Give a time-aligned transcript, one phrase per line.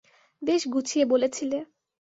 [0.41, 1.57] বেশ গুছিয়ে বলেছিলে।